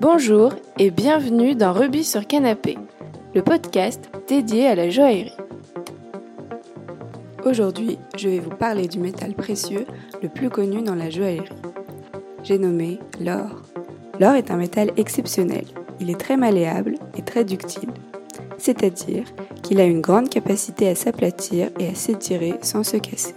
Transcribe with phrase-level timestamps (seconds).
[0.00, 2.76] Bonjour et bienvenue dans Rubis sur Canapé,
[3.34, 5.32] le podcast dédié à la joaillerie.
[7.44, 9.86] Aujourd'hui, je vais vous parler du métal précieux
[10.20, 11.48] le plus connu dans la joaillerie.
[12.42, 13.62] J'ai nommé l'or.
[14.18, 15.64] L'or est un métal exceptionnel.
[16.00, 17.90] Il est très malléable et très ductile,
[18.58, 19.24] c'est-à-dire
[19.62, 23.34] qu'il a une grande capacité à s'aplatir et à s'étirer sans se casser.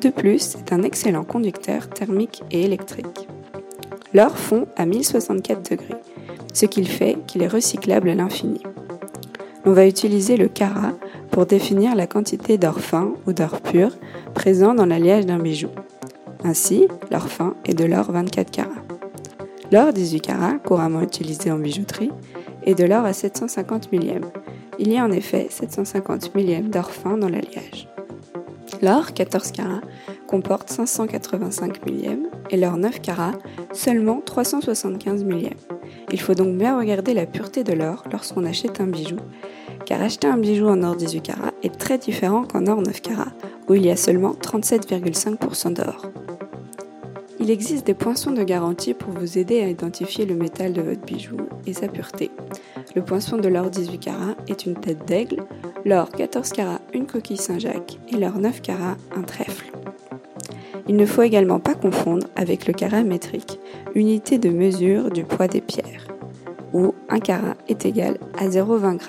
[0.00, 3.25] De plus, c'est un excellent conducteur thermique et électrique.
[4.16, 6.00] L'or fond à 1064 degrés,
[6.54, 8.62] ce qui fait qu'il est recyclable à l'infini.
[9.66, 10.94] On va utiliser le carat
[11.30, 13.90] pour définir la quantité d'or fin ou d'or pur
[14.32, 15.68] présent dans l'alliage d'un bijou.
[16.44, 18.70] Ainsi, l'or fin est de l'or 24 carats.
[19.70, 22.12] L'or 18 carats, couramment utilisé en bijouterie,
[22.64, 24.30] est de l'or à 750 millièmes.
[24.78, 27.86] Il y a en effet 750 millièmes d'or fin dans l'alliage.
[28.80, 29.82] L'or 14 carats
[30.26, 33.32] comporte 585 millièmes et l'or 9 carats
[33.72, 35.58] seulement 375 millièmes.
[36.12, 39.16] Il faut donc bien regarder la pureté de l'or lorsqu'on achète un bijou,
[39.84, 43.32] car acheter un bijou en or 18 carats est très différent qu'en or 9 carats,
[43.68, 46.10] où il y a seulement 37,5% d'or.
[47.38, 51.04] Il existe des poinçons de garantie pour vous aider à identifier le métal de votre
[51.04, 52.30] bijou et sa pureté.
[52.96, 55.44] Le poinçon de l'or 18 carats est une tête d'aigle,
[55.84, 59.55] l'or 14 carats une coquille Saint-Jacques et l'or 9 carats un trèfle.
[60.88, 63.58] Il ne faut également pas confondre avec le carat métrique,
[63.94, 66.06] unité de mesure du poids des pierres,
[66.72, 69.06] où un carat est égal à 0,20 g.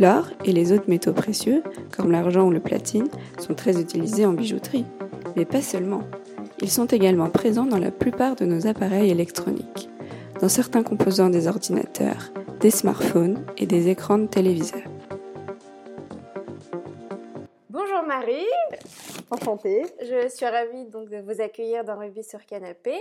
[0.00, 1.62] L'or et les autres métaux précieux,
[1.96, 4.86] comme l'argent ou le platine, sont très utilisés en bijouterie,
[5.36, 6.02] mais pas seulement.
[6.60, 9.90] Ils sont également présents dans la plupart de nos appareils électroniques,
[10.40, 14.91] dans certains composants des ordinateurs, des smartphones et des écrans de téléviseurs.
[19.32, 19.86] Enchantée.
[20.02, 23.00] je suis ravie donc de vous accueillir dans Rubis sur Canapé.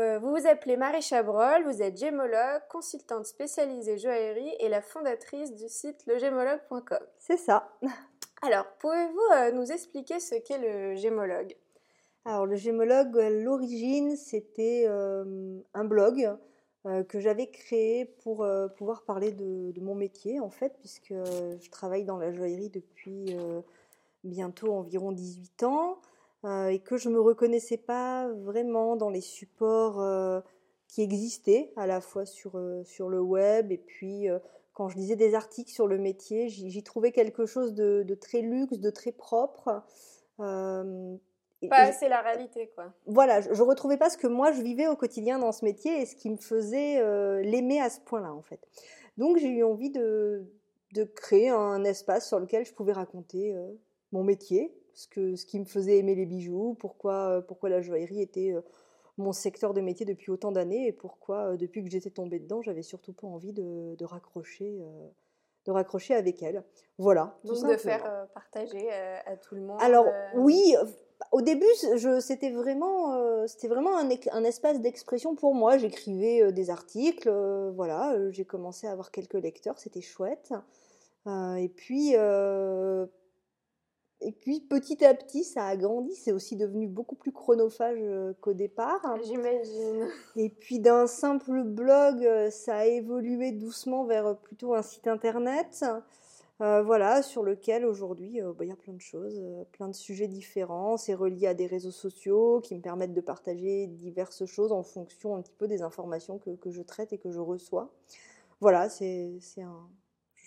[0.00, 5.54] Euh, vous vous appelez Marie Chabrol, vous êtes gémologue, consultante spécialisée joaillerie et la fondatrice
[5.54, 6.98] du site legémologue.com.
[7.20, 7.70] C'est ça.
[8.42, 11.54] Alors, pouvez-vous euh, nous expliquer ce qu'est le gémologue?
[12.24, 16.36] Alors, le gémologue, à l'origine, c'était euh, un blog
[17.08, 18.46] que j'avais créé pour
[18.76, 23.34] pouvoir parler de, de mon métier, en fait, puisque je travaille dans la joaillerie depuis
[24.24, 25.98] bientôt environ 18 ans
[26.44, 30.40] euh, et que je ne me reconnaissais pas vraiment dans les supports euh,
[30.88, 34.26] qui existaient, à la fois sur, euh, sur le web et puis
[34.72, 38.40] quand je lisais des articles sur le métier, j'y trouvais quelque chose de, de très
[38.40, 39.82] luxe, de très propre.
[41.62, 42.92] Et- Pas et- assez la réalité, quoi.
[43.06, 46.02] voilà, je, je retrouvais pas ce que moi je vivais au quotidien dans ce métier
[46.02, 48.60] et ce qui me faisait euh, l'aimer à ce point-là en fait.
[49.16, 50.44] Donc j'ai eu envie de,
[50.92, 53.72] de créer un espace sur lequel je pouvais raconter euh,
[54.12, 57.80] mon métier, ce, que, ce qui me faisait aimer les bijoux, pourquoi, euh, pourquoi la
[57.80, 58.60] joaillerie était euh,
[59.18, 62.62] mon secteur de métier depuis autant d'années et pourquoi euh, depuis que j'étais tombée dedans,
[62.62, 64.80] j'avais surtout pas envie de, de raccrocher.
[65.66, 66.62] de raccrocher avec elle.
[66.98, 67.36] Voilà.
[67.46, 69.78] tout Donc de faire euh, partager euh, à tout le monde.
[69.80, 70.74] Alors euh, oui,
[71.32, 71.72] au début,
[72.20, 75.78] c'était vraiment, c'était vraiment un, un espace d'expression pour moi.
[75.78, 77.30] J'écrivais des articles,
[77.74, 78.14] voilà.
[78.30, 80.52] j'ai commencé à avoir quelques lecteurs, c'était chouette.
[81.26, 82.14] Et puis,
[84.24, 86.14] et puis petit à petit, ça a grandi.
[86.14, 89.00] C'est aussi devenu beaucoup plus chronophage euh, qu'au départ.
[89.24, 90.08] J'imagine.
[90.36, 95.06] Et puis d'un simple blog, euh, ça a évolué doucement vers euh, plutôt un site
[95.06, 95.84] internet.
[96.60, 99.88] euh, voilà, sur lequel aujourd'hui euh, bah, il y a plein de choses, euh, plein
[99.88, 100.96] de sujets différents.
[100.96, 105.34] C'est relié à des réseaux sociaux qui me permettent de partager diverses choses en fonction
[105.36, 107.90] un petit peu des informations que, que je traite et que je reçois.
[108.60, 109.88] Voilà, c'est un.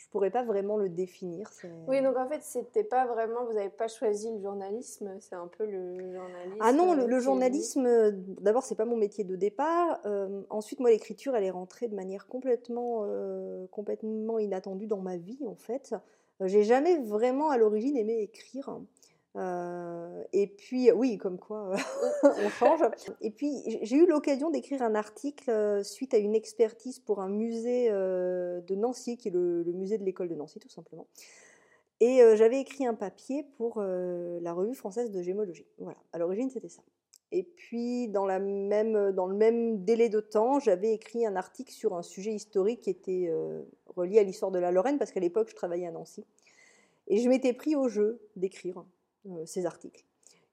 [0.07, 1.51] Je pourrais pas vraiment le définir.
[1.85, 5.47] Oui, donc en fait, c'était pas vraiment, vous n'avez pas choisi le journalisme, c'est un
[5.47, 6.57] peu le journalisme.
[6.62, 10.00] Ah non, le, journalisme, d'abord, c'est pas mon métier de départ.
[10.06, 15.18] Euh, ensuite, moi, l'écriture, elle est rentrée de manière complètement, euh, complètement inattendue dans ma
[15.18, 15.94] vie, en fait.
[16.41, 18.80] Euh, J'ai jamais vraiment, à l'origine, aimé écrire.
[19.38, 21.72] Euh, et puis, oui, comme quoi,
[22.24, 22.81] on change.
[23.22, 23.51] Et puis,
[23.84, 28.62] j'ai eu l'occasion d'écrire un article euh, suite à une expertise pour un musée euh,
[28.62, 31.07] de Nancy, qui est le, le musée de l'école de Nancy, tout simplement.
[32.00, 35.66] Et euh, j'avais écrit un papier pour euh, la revue française de gémologie.
[35.80, 36.84] Voilà, à l'origine c'était ça.
[37.31, 41.72] Et puis dans, la même, dans le même délai de temps, j'avais écrit un article
[41.72, 45.19] sur un sujet historique qui était euh, relié à l'histoire de la Lorraine, parce qu'à
[45.19, 46.24] l'époque je travaillais à Nancy.
[47.07, 48.84] Et je m'étais pris au jeu d'écrire euh,
[49.45, 50.06] ces articles.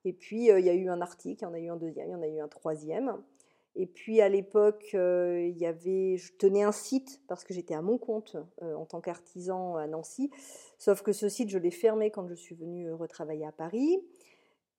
[0.05, 1.77] Et puis euh, il y a eu un article, il y en a eu un
[1.77, 3.23] deuxième, il y en a eu un troisième.
[3.77, 7.75] Et puis à l'époque, euh, il y avait, je tenais un site parce que j'étais
[7.75, 10.31] à mon compte euh, en tant qu'artisan à Nancy.
[10.79, 13.99] Sauf que ce site, je l'ai fermé quand je suis venue euh, retravailler à Paris.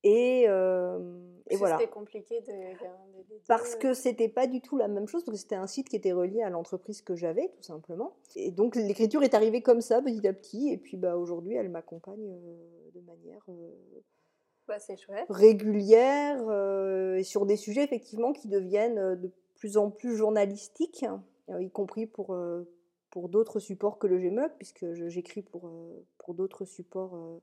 [0.05, 0.99] Et, euh,
[1.47, 1.77] et voilà.
[1.79, 2.53] C'était compliqué de.
[3.47, 5.95] Parce que c'était pas du tout la même chose, parce que c'était un site qui
[5.95, 8.15] était relié à l'entreprise que j'avais, tout simplement.
[8.35, 11.69] Et donc l'écriture est arrivée comme ça, petit à petit, et puis bah, aujourd'hui, elle
[11.69, 13.71] m'accompagne euh, de manière euh,
[14.67, 15.25] Bah, chouette.
[15.29, 21.05] régulière, euh, et sur des sujets effectivement qui deviennent euh, de plus en plus journalistiques,
[21.49, 22.63] euh, y compris pour, euh,
[23.09, 27.41] pour d'autres supports que le Gmlog, puisque j'écris pour, euh, pour d'autres supports.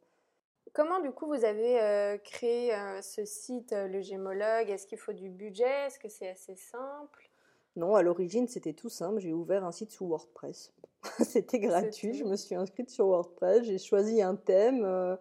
[0.72, 4.70] Comment du coup vous avez euh, créé euh, ce site, euh, le Gémologue?
[4.70, 5.86] Est-ce qu'il faut du budget?
[5.86, 7.28] Est-ce que c'est assez simple?
[7.76, 9.18] Non, à l'origine, c'était tout simple.
[9.20, 10.72] J'ai ouvert un site sous WordPress.
[11.24, 12.14] c'était gratuit.
[12.14, 13.64] Je me suis inscrite sur WordPress.
[13.64, 15.18] J'ai choisi un thème.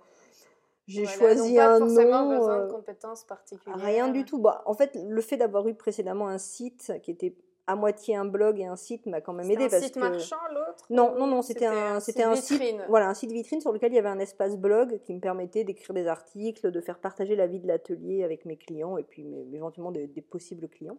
[0.87, 2.37] j'ai Voilà, choisi donc pas un forcément nom.
[2.37, 3.77] besoin de compétences particulières.
[3.79, 4.39] rien du tout.
[4.39, 7.35] Bah, en fait, le fait d'avoir eu précédemment un site qui était
[7.67, 9.99] à moitié un blog et un site m'a quand même aidé un parce site que
[9.99, 12.83] marchand l'autre non, non, non, c'était un, c'était un site, vitrine?
[12.89, 15.63] voilà, un site vitrine sur lequel il y avait un espace blog qui me permettait
[15.63, 19.25] d'écrire des articles, de faire partager la vie de l'atelier avec mes clients et puis
[19.53, 20.97] éventuellement des, des possibles clients.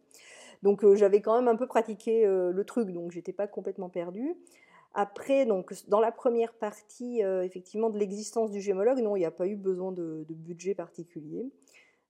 [0.62, 3.88] Donc euh, j'avais quand même un peu pratiqué euh, le truc, donc j'étais pas complètement
[3.88, 4.36] perdue.
[4.94, 9.26] Après, donc dans la première partie, euh, effectivement, de l'existence du gémologue, non, il n'y
[9.26, 11.50] a pas eu besoin de, de budget particulier.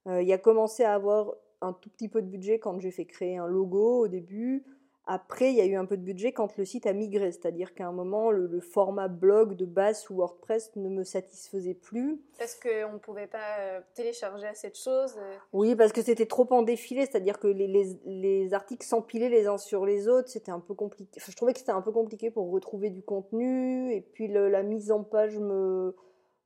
[0.07, 1.33] Il y a commencé à avoir
[1.63, 4.65] un tout petit peu de budget quand j'ai fait créer un logo au début.
[5.05, 7.75] Après, il y a eu un peu de budget quand le site a migré, c'est-à-dire
[7.75, 12.21] qu'à un moment, le, le format blog de base sous WordPress ne me satisfaisait plus.
[12.39, 15.17] Parce qu'on ne pouvait pas euh, télécharger assez de choses.
[15.19, 19.29] euh, Oui, parce que c'était trop en défilé, c'est-à-dire que les, les- les articles s'empilaient
[19.29, 21.11] les uns sur les autres, c'était un peu compliqué.
[21.21, 24.49] Enfin, je trouvais que c'était un peu compliqué pour retrouver du contenu, et puis le-
[24.49, 25.97] la mise en page, me,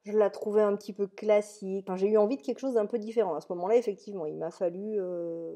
[0.07, 1.85] je la trouvais un petit peu classique.
[1.87, 3.35] Enfin, j'ai eu envie de quelque chose d'un peu différent.
[3.35, 5.53] À ce moment-là, effectivement, il m'a fallu euh,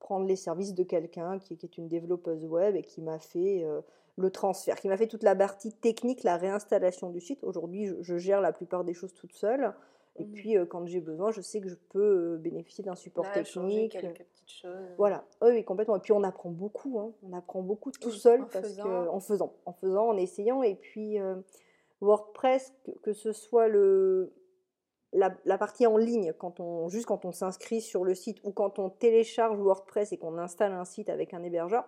[0.00, 3.64] prendre les services de quelqu'un qui, qui est une développeuse web et qui m'a fait
[3.64, 3.80] euh,
[4.16, 7.42] le transfert, qui m'a fait toute la partie technique, la réinstallation du site.
[7.44, 9.72] Aujourd'hui, je, je gère la plupart des choses toute seule.
[10.18, 10.32] Et Mhm.
[10.32, 13.88] puis, euh, quand j'ai besoin, je sais que je peux bénéficier d'un support là, changer
[13.88, 13.92] technique.
[14.00, 14.94] quelques petites choses.
[14.96, 15.96] Voilà, oui, complètement.
[15.96, 16.98] Et puis, on apprend beaucoup.
[16.98, 17.12] hein.
[17.22, 18.84] On apprend beaucoup tout seul en parce faisant.
[18.84, 20.62] que, en faisant, en faisant, en essayant.
[20.62, 21.18] Et puis,
[22.00, 24.32] WordPress, que, ce soit le,
[25.12, 28.78] la, partie en ligne, quand on, juste quand on s'inscrit sur le site ou quand
[28.78, 31.84] on télécharge WordPress et qu'on installe un site avec un hébergeur,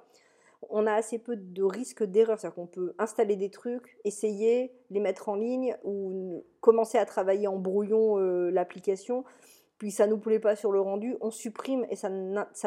[0.70, 2.38] on a assez peu de risques d'erreur.
[2.38, 7.46] C'est-à-dire qu'on peut installer des trucs, essayer, les mettre en ligne ou commencer à travailler
[7.46, 9.24] en brouillon euh, l'application.
[9.78, 12.10] Puis ça nous plaît pas sur le rendu, on supprime et ça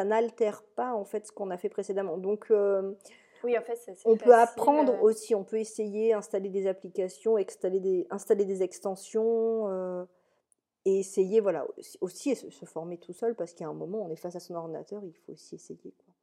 [0.06, 2.18] n'altère pas en fait ce qu'on a fait précédemment.
[2.18, 2.94] Donc euh,
[3.44, 7.38] Oui, en fait, c'est on peut apprendre euh, aussi, on peut essayer, installer des applications,
[7.38, 10.04] installer des, installer des extensions euh,
[10.86, 11.66] et essayer, voilà,
[12.02, 14.40] aussi- se, former tout seul parce qu'il y a un moment, on est face à
[14.40, 15.80] son ordinateur, il faut aussi essayer.
[16.06, 16.14] quoi.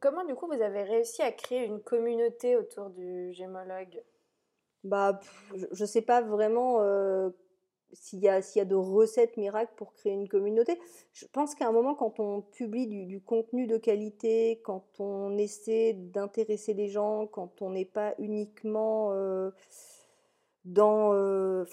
[0.00, 4.02] Comment du coup vous avez réussi à créer une communauté autour du gémologue?
[4.84, 5.18] Bah,
[5.54, 7.30] je- je sais pas vraiment euh,
[7.92, 10.78] s'il y, a- y a de recettes miracles pour créer une communauté.
[11.12, 15.92] Je pense qu'à un moment, quand on publie du, contenu de qualité, quand on essaie
[15.94, 19.50] d'intéresser les gens, quand on n'est pas uniquement euh,
[20.64, 21.64] dans, euh,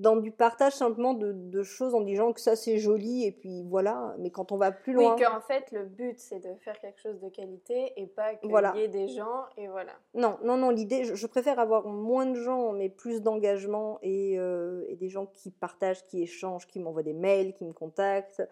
[0.00, 3.62] dans du partage simplement de, de choses en disant que ça c'est joli et puis
[3.68, 5.16] voilà, mais quand on va plus Oui, loin.
[5.16, 8.72] qu'en fait le but c'est de faire quelque chose de qualité et pas qu'il Voilà.
[8.76, 9.92] y ait des gens et voilà.
[10.14, 14.38] Non, non, non, l'idée, je, je préfère avoir moins de gens, mais plus d'engagement et,
[14.38, 18.42] euh, et des gens qui partagent, qui échangent, qui m'envoient des mails, qui me contactent,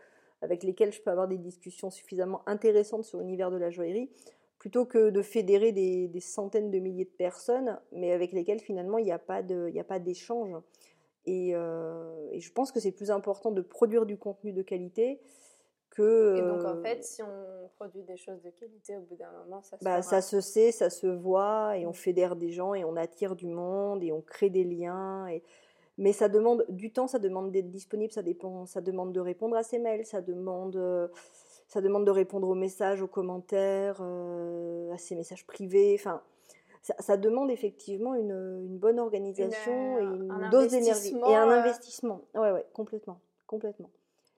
[0.42, 4.10] avec lesquels je peux avoir des discussions suffisamment intéressantes sur l'univers de la joaillerie,
[4.58, 8.98] plutôt que de fédérer des, des centaines de milliers de personnes, mais avec lesquelles finalement
[8.98, 10.52] il n'y a pas de- il n'y a pas d'échange.
[11.28, 15.20] Et, euh, et je pense que c'est plus important de produire du contenu de qualité
[15.90, 16.36] que...
[16.38, 19.30] Et donc en euh, fait si on produit des choses de qualité au bout d'un
[19.44, 21.94] moment ça se bah, ça se sait, ça se voit, et on Mm.
[21.94, 25.26] fédère des gens, et on attire du monde, et on crée des liens.
[25.28, 25.42] Et...
[25.98, 29.54] Mais ça demande du temps, ça demande d'être disponible, ça, dépend, ça demande de répondre
[29.54, 31.08] à ses mails, ça demande, euh,
[31.66, 35.94] ça demande de répondre aux messages, aux commentaires, euh, à ses messages privés.
[35.98, 36.22] Enfin,
[36.82, 38.30] ça, ça demande effectivement une,
[38.64, 41.16] une bonne organisation Une, et euh, une un dose d'énergie.
[41.16, 42.20] Et un euh, investissement.
[42.34, 43.20] Ouais, ouais, complètement.
[43.46, 43.90] complètement.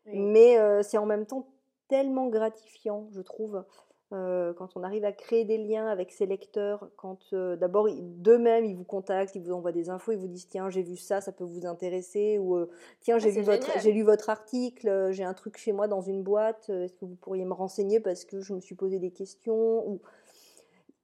[0.06, 0.18] Oui.
[0.18, 1.47] Mais euh, c'est en même temps
[1.88, 3.64] tellement gratifiant, je trouve,
[4.12, 8.64] euh, quand on arrive à créer des liens avec ses lecteurs, quand euh, d'abord d'eux-mêmes
[8.64, 11.20] ils vous contactent, ils vous envoient des infos, ils vous disent tiens j'ai vu ça,
[11.20, 12.66] ça peut vous intéresser, ou
[13.00, 16.00] tiens j'ai Ah, lu, votre- j'ai lu votre article, j'ai un truc chez moi dans
[16.00, 19.11] une boîte, est-ce que vous pourriez me renseigner parce que je me suis posé des
[19.11, 20.00] questions ou...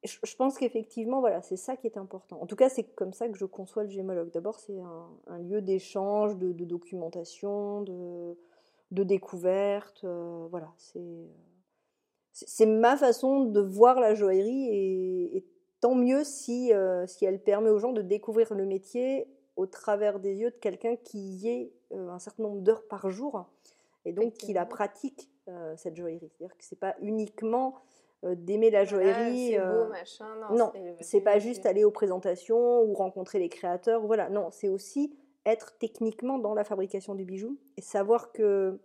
[0.05, 2.41] je, pense qu'effectivement, voilà, c'est ça qui est important.
[2.41, 4.31] En tout cas, c'est comme ça que je conçois le gémologue.
[4.31, 8.37] D'abord, c'est un, un lieu d'échange, de, de documentation, de,
[8.91, 10.05] de découverte.
[10.05, 10.73] euh, voilà,
[12.33, 15.47] c'est ma façon de voir la joaillerie et, et
[15.81, 19.27] tant mieux si, euh, si elle permet aux gens de découvrir le métier
[19.57, 23.47] au travers des yeux de quelqu'un qui y est un certain nombre d'heures par jour
[24.05, 25.31] et donc qui la pratique,
[25.77, 26.29] cette joaillerie.
[26.37, 27.77] C'est-à-dire que c'est pas uniquement
[28.23, 29.57] d'aimer la joaillerie.
[29.59, 30.27] Beau, machin.
[30.51, 34.05] Non, non c'est pas juste aller aux présentations ou rencontrer les créateurs.
[34.07, 38.81] Voilà, non, c'est aussi être techniquement dans la fabrication du bijou et savoir que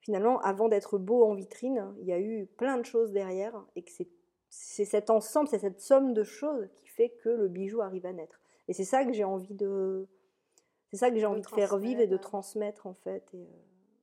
[0.00, 3.82] finalement, avant d'être beau en vitrine, il y a eu plein de choses derrière et
[3.82, 3.90] que
[4.50, 8.12] c'est cet ensemble, c'est cette somme de choses qui fait que le bijou arrive à
[8.12, 8.40] naître.
[8.68, 10.06] Et c'est ça que j'ai envie de,
[10.90, 13.46] c'est ça que j'ai envie de faire vivre et de transmettre en fait et, euh,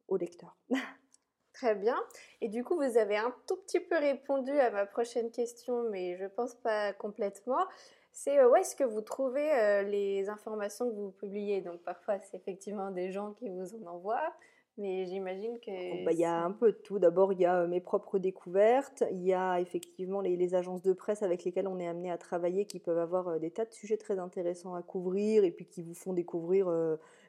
[0.08, 0.58] au lecteur.
[1.56, 1.98] Très bien.
[2.42, 6.16] Et du coup, vous avez un tout petit peu répondu à ma prochaine question, mais
[6.18, 7.66] je pense pas complètement
[8.16, 11.62] c'est euh, où est-ce que vous trouvez euh, les informations que vous publiez?
[11.62, 14.34] Donc parfois, c'est effectivement des gens qui vous en envoient,
[14.78, 15.70] mais j'imagine que...
[15.70, 16.98] Oh, bah, il y a un peu de tout.
[16.98, 20.94] D'abord, il y a euh, mes propres découvertes, il y a effectivement les, agences de
[20.94, 23.98] presse avec lesquelles on est amené à travailler qui peuvent avoir des tas de sujets
[23.98, 26.70] très intéressants à couvrir et puis qui vous font découvrir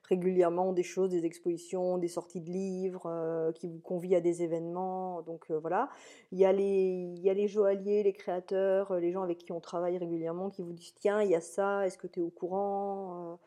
[0.09, 4.43] régulièrement des choses, des expositions, des sorties de livres, euh, qui vous convient à des
[4.43, 5.23] événements.
[5.23, 5.89] Donc euh, voilà.
[6.33, 9.39] Il y, a les, il y a les joailliers, les créateurs, euh, les gens avec
[9.39, 12.21] qui on travaille régulièrement qui vous disent tiens, il y a ça, est-ce que tu
[12.21, 13.39] es au courant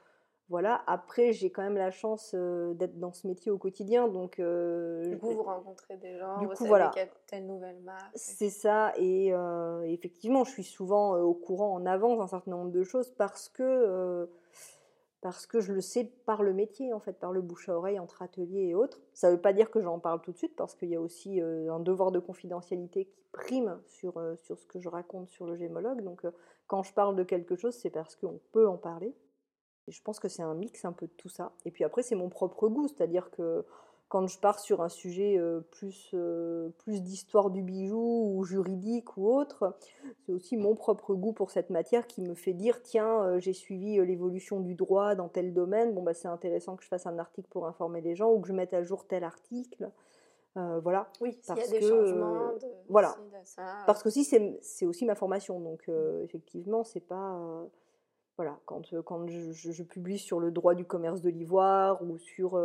[0.51, 0.81] voilà.
[0.87, 4.41] Après, j'ai quand même la chance d'être dans ce métier au quotidien, donc.
[4.41, 6.91] du coup, vous rencontrez des gens, du vous coup, savez voilà.
[7.27, 8.09] telle nouvelle marque.
[8.15, 9.31] C'est ça, et
[9.85, 14.27] effectivement, je suis souvent au courant en avance d'un certain nombre de choses parce que
[15.21, 17.99] parce que je le sais par le métier, en fait, par le bouche à oreille
[17.99, 19.01] entre ateliers et autres.
[19.13, 21.01] Ça ne veut pas dire que j'en parle tout de suite, parce qu'il y a
[21.01, 25.29] aussi euh, un devoir de confidentialité qui prime sur, euh, sur ce que je raconte
[25.29, 26.01] sur le gémologue.
[26.01, 26.31] Donc, euh,
[26.67, 29.15] quand je parle de quelque chose, c'est parce qu'on peut en parler.
[29.87, 31.51] Et je pense que c'est un mix un peu de tout ça.
[31.65, 33.65] Et puis après, c'est mon propre goût, c'est-à-dire que
[34.09, 39.15] quand je pars sur un sujet euh, plus, euh, plus d'histoire du bijou ou juridique
[39.17, 39.77] ou autre,
[40.25, 43.53] c'est aussi mon propre goût pour cette matière qui me fait dire tiens, euh, j'ai
[43.53, 47.19] suivi l'évolution du droit dans tel domaine, bon bah c'est intéressant que je fasse un
[47.19, 49.91] article pour informer les gens ou que je mette à jour tel article.
[50.55, 51.07] voilà.
[51.21, 52.53] Oui, parce y a des changements.
[52.53, 53.15] De, voilà.
[53.85, 55.87] Parce que aussi c'est aussi ma formation, donc
[56.23, 57.39] effectivement c'est pas
[58.37, 62.57] voilà quand quand je, je, publie sur le droit du commerce de l'ivoire ou sur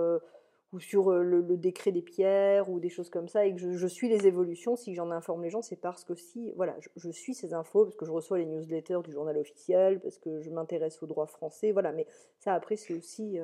[0.75, 4.09] ou sur le, décret des pierres ou des choses comme ça et que je, suis
[4.09, 7.55] les évolutions, si j'en informe les gens, c'est parce que si, voilà, je, suis ces
[7.55, 11.07] infos, parce que je reçois les newsletters du journal officiel, parce que je m'intéresse au
[11.07, 12.07] droit français, voilà, mais
[12.41, 13.39] ça après c'est aussi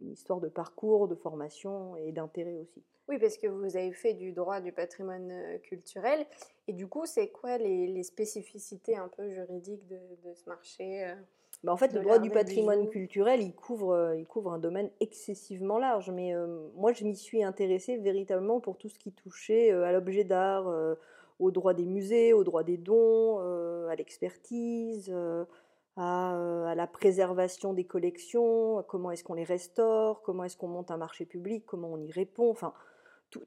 [0.00, 2.80] une histoire de parcours, de formation et d'intérêt aussi.
[3.08, 6.26] Oui, parce que vous avez fait du droit du patrimoine culturel,
[6.68, 11.12] et du coup, c'est quoi les, spécificités un peu juridiques de ce marché
[11.64, 14.90] bah, en fait, le droit du patrimoine culturel, il couvre, euh, il couvre un domaine
[15.00, 16.10] excessivement large.
[16.10, 19.92] Mais euh, moi, je m'y suis intéressée véritablement pour tout ce qui touchait euh, à
[19.92, 20.72] l'objet d'art,
[21.38, 23.38] au droit des musées, au droit des dons,
[23.88, 25.14] à l'expertise,
[25.96, 30.96] à, la préservation des collections, comment est-ce qu'on les restaure, comment est-ce qu'on monte un
[30.96, 32.50] marché public, comment on y répond.
[32.50, 32.72] Enfin,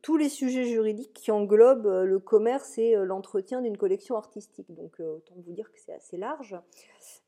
[0.01, 4.73] tous les sujets juridiques qui englobent le commerce et l'entretien d'une collection artistique.
[4.73, 6.55] Donc, autant vous dire que c'est assez large.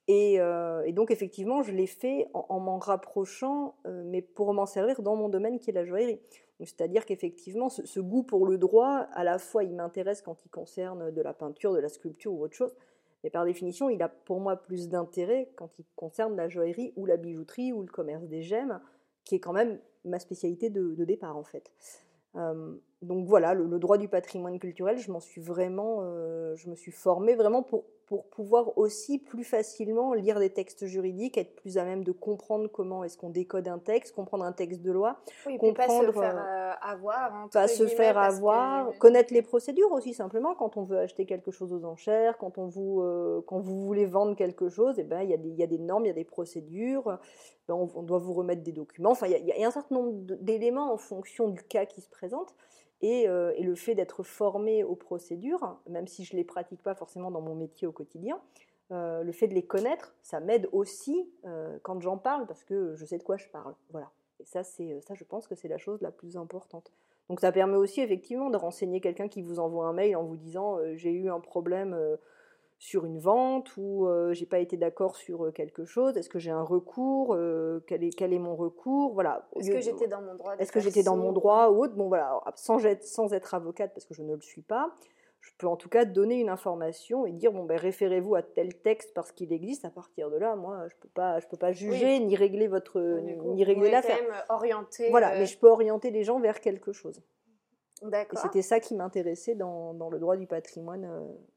[0.10, 5.02] Euh, et, donc, effectivement, je l'ai fait en, m'en rapprochant, euh, mais pour m'en servir
[5.02, 6.20] dans mon domaine qui est la joaillerie.
[6.60, 11.12] C'est-à-dire qu'effectivement, ce, goût pour le droit, à la fois, il m'intéresse quand il concerne
[11.12, 12.76] de la peinture, de la sculpture ou autre chose,
[13.24, 17.08] mais par définition, il a pour moi plus d'intérêt quand il concerne la joaillerie ou
[17.08, 18.80] la bijouterie ou le commerce des gemmes,
[19.24, 21.72] qui est quand même ma spécialité de, départ, en fait.
[22.36, 26.02] Euh, donc voilà, le, droit du patrimoine culturel, je m'en suis vraiment,
[26.56, 31.38] je me suis formée vraiment pour pour pouvoir aussi plus facilement lire des textes juridiques,
[31.38, 34.82] être plus à même de comprendre comment est-ce qu'on décode un texte, comprendre un texte
[34.82, 35.16] de loi,
[35.46, 40.14] oui, comprendre, pas se faire euh, avoir, pas se faire avoir, connaître les procédures aussi
[40.14, 43.80] simplement quand on veut acheter quelque chose aux enchères, quand on vous euh, quand vous
[43.80, 46.04] voulez vendre quelque chose, et eh ben il y, a des, y a des normes,
[46.04, 47.18] il y a des procédures,
[47.70, 50.12] ben, on, doit vous remettre des documents, enfin il y, y, a un certain nombre
[50.42, 52.54] d'éléments en fonction du cas qui se présente.
[53.04, 56.94] Euh, et, le fait d'être formé aux procédures, même si je ne les pratique pas
[56.94, 58.40] forcément dans mon métier au quotidien,
[58.92, 62.94] euh, le fait de les connaître, ça m'aide aussi euh, quand j'en parle parce que
[62.96, 63.74] je sais de quoi je parle.
[63.90, 64.12] Voilà.
[64.40, 66.92] Et ça, c'est ça, je pense que c'est la chose la plus importante.
[67.30, 70.36] Donc ça permet aussi effectivement de renseigner quelqu'un qui vous envoie un mail en vous
[70.36, 71.98] disant j'ai eu un problème
[72.82, 76.18] sur une vente ou euh, j'ai pas été d'accord sur euh, quelque chose?
[76.18, 79.14] Est-ce que j'ai un recours euh, quel, est, quel est mon recours?
[79.14, 79.48] Voilà.
[79.56, 81.94] Est-ce que j'étais dans mon droit Est-ce que j'étais dans mon droit ou autre?
[81.94, 84.96] Bon voilà, sans être, sans être avocate parce que je ne le suis pas,
[85.42, 88.74] je peux en tout cas donner une information et dire bon ben référez-vous à tel
[88.82, 89.86] texte parce qu'il existe.
[89.86, 93.00] À partir de là, moi je peux pas, je peux pas juger ni régler votre,
[93.00, 94.18] ni régler l'affaire.
[94.50, 95.12] Orienter.
[95.12, 97.22] Voilà, mais je peux orienter les gens vers quelque chose.
[98.02, 98.40] D'accord.
[98.40, 101.08] Et c'était ça qui m'intéressait dans, dans, le droit du patrimoine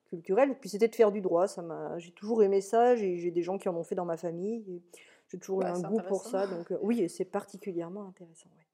[0.08, 0.50] culturel.
[0.50, 1.48] Et puis c'était de faire du droit.
[1.48, 2.96] Ça m'a, j'ai toujours aimé ça.
[2.96, 4.82] J'ai, des gens qui en ont fait dans ma famille.
[5.28, 8.50] J'ai toujours eu Bah, un goût pour ça, donc euh, oui, et c'est particulièrement intéressant.
[8.58, 8.64] ouais.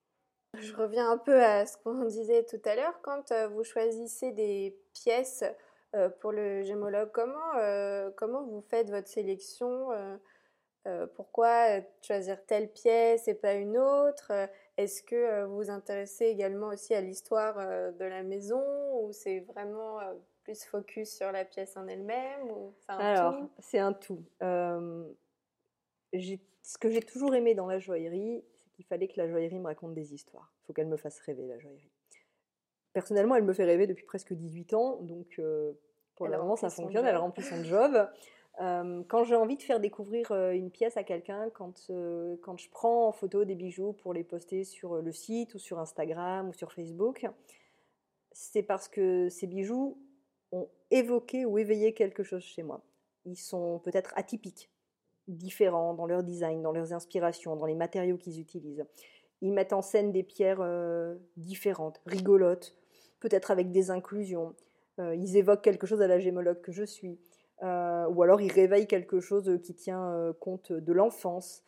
[0.59, 2.99] Je reviens un peu à ce qu'on disait tout à l'heure.
[3.01, 5.45] Quand euh, vous choisissez des pièces
[5.95, 9.89] euh, pour le gémologue, comment, euh, comment vous faites votre sélection
[10.87, 14.31] euh, Pourquoi euh, choisir telle pièce et pas une autre?
[14.31, 14.47] Euh,
[14.77, 18.63] Est-ce que vous vous intéressez également aussi à l'histoire de la maison
[18.99, 19.99] ou c'est vraiment
[20.43, 24.23] plus focus sur la pièce en elle-même ou Alors, c'est un tout.
[24.41, 25.05] Euh,
[26.13, 29.65] ce que j'ai toujours aimé dans la joaillerie, c'est qu'il fallait que la joaillerie me
[29.65, 30.51] raconte des histoires.
[30.61, 31.91] Il faut qu'elle me fasse rêver, la joaillerie.
[32.93, 35.73] Personnellement, elle me fait rêver depuis presque 18 ans, donc euh,
[36.15, 38.09] pour le moment, ça fonctionne, elle remplit son job.
[38.59, 42.57] Euh, quand j'ai envie de faire découvrir euh, une pièce à quelqu'un, quand, euh, quand
[42.57, 46.49] je prends en photo des bijoux pour les poster sur le site ou sur Instagram
[46.49, 47.25] ou sur Facebook,
[48.31, 49.97] c'est parce que ces bijoux
[50.51, 52.81] ont évoqué ou éveillé quelque chose chez moi.
[53.25, 54.69] Ils sont peut-être atypiques,
[55.27, 58.85] différents dans leur design, dans leurs inspirations, dans les matériaux qu'ils utilisent.
[59.41, 60.63] Ils mettent en scène des pierres
[61.37, 62.75] différentes, rigolotes,
[63.19, 64.55] peut-être avec des inclusions.
[64.97, 67.17] Ils évoquent quelque chose à la gémologue que je suis.
[67.63, 71.63] Euh, ou alors ils réveillent quelque chose qui tient euh, compte de l'enfance.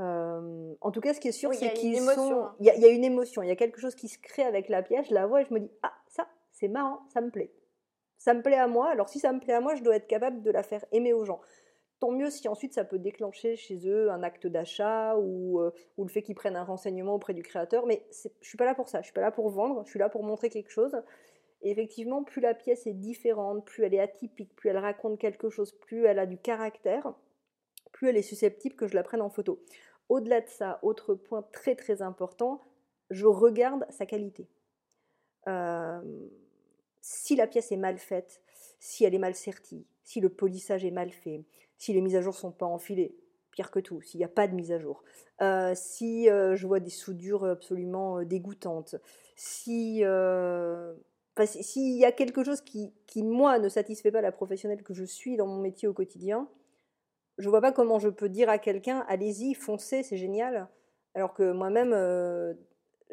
[0.00, 2.42] Euh, en tout cas, ce qui est sûr, Oui, il c'est qu'ils sont.
[2.42, 2.56] hein.
[2.60, 4.18] Il y, a- il y a une émotion, il y a quelque chose qui se
[4.18, 5.08] crée avec la pièce.
[5.08, 7.52] Je la vois et je me dis Ah, ça, c'est marrant, ça me plaît.
[8.18, 8.88] Ça me plaît à moi.
[8.90, 11.12] Alors, si ça me plaît à moi, je dois être capable de la faire aimer
[11.12, 11.40] aux gens.
[12.00, 16.04] Tant mieux si ensuite ça peut déclencher chez eux un acte d'achat ou, euh, ou
[16.04, 17.86] le fait qu'ils prennent un renseignement auprès du créateur.
[17.86, 18.04] Mais
[18.42, 19.00] je suis pas là pour ça.
[19.00, 19.82] Je suis pas là pour vendre.
[19.86, 20.94] Je suis là pour montrer quelque chose.
[21.62, 25.72] Effectivement, plus la pièce est différente, plus elle est atypique, plus elle raconte quelque chose,
[25.72, 27.14] plus elle a du caractère,
[27.92, 29.62] plus elle est susceptible que je la prenne en photo.
[30.08, 32.62] Au-delà de ça, autre point très très important,
[33.10, 34.48] je regarde sa qualité.
[35.48, 36.00] Euh,
[37.00, 38.42] si la pièce est mal faite,
[38.78, 41.44] si elle est mal sertie, si le polissage est mal fait,
[41.78, 43.16] si les mises à jour sont pas enfilées,
[43.50, 45.02] pire que tout, s'il n'y a pas de mise à jour,
[45.40, 48.96] euh, si euh, je vois des soudures absolument dégoûtantes,
[49.34, 50.02] si
[51.36, 54.94] enfin, si- s'il y a quelque chose qui, moi, ne satisfait pas la professionnelle que
[54.94, 56.48] je suis dans mon métier au quotidien,
[57.38, 60.68] je vois pas comment je peux dire à quelqu'un allez-y, foncez, c'est génial,
[61.14, 62.54] alors que moi-même, euh,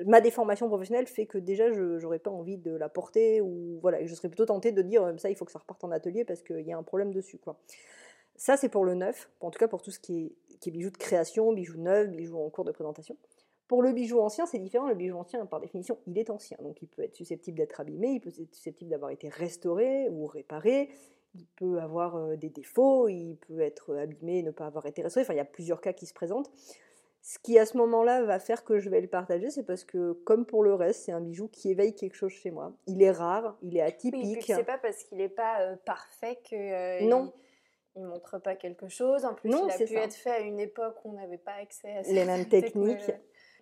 [0.05, 4.05] ma déformation professionnelle fait que déjà je n'aurais pas envie de la porter ou voilà,
[4.05, 6.25] je serais plutôt tentée de dire euh, ça, il faut que ça reparte en atelier
[6.25, 7.39] parce qu'il y a un problème dessus.
[8.35, 10.89] Ça, c'est pour le neuf, en tout cas pour tout ce qui est, qui bijoux
[10.91, 13.17] de création, bijoux neufs, bijoux en cours de présentation.
[13.67, 14.87] Pour le bijou ancien, c'est différent.
[14.87, 16.57] Le bijou ancien, par définition, il est ancien.
[16.61, 20.27] Donc il peut être susceptible d'être abîmé, il peut être susceptible d'avoir été restauré ou
[20.27, 20.89] réparé,
[21.35, 25.01] il peut avoir euh, des défauts, il peut être abîmé et ne pas avoir été
[25.01, 25.23] restauré.
[25.25, 26.51] Enfin, il y a plusieurs cas qui se présentent.
[27.25, 30.11] Ce qui, à ce moment-là, va faire que je vais le partager, c'est parce que,
[30.25, 32.73] comme pour le reste, c'est un bijou qui éveille quelque chose chez moi.
[32.85, 34.39] Il est rare, il est Oui, atypique.
[34.45, 37.31] que c'est pas parce qu'il n'est pas euh, parfait que euh, Non.
[37.95, 39.23] il, il montre pas quelque chose.
[39.23, 40.01] En plus, Non, il a pu ça.
[40.03, 43.09] être fait à une époque où on n'avait pas accès à les mêmes techniques.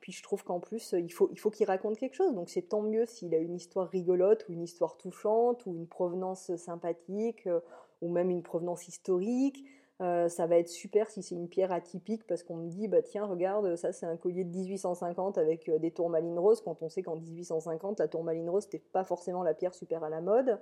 [0.01, 2.33] Puis je trouve qu'en plus, il faut, il faut qu'il raconte quelque chose.
[2.33, 5.87] Donc c'est tant mieux s'il a une histoire rigolote ou une histoire touchante ou une
[5.87, 7.61] provenance sympathique euh,
[8.01, 9.63] ou même une provenance historique.
[10.01, 13.03] Euh, ça va être super si c'est une pierre atypique parce qu'on me dit bah
[13.03, 16.89] tiens regarde ça c'est un collier de 1850 avec euh, des tourmalines roses quand on
[16.89, 20.59] sait qu'en 1850 la tourmaline rose c'était pas forcément la pierre super à la mode